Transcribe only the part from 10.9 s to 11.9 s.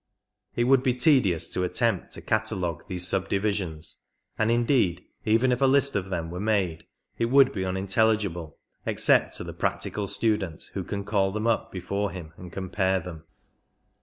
call them up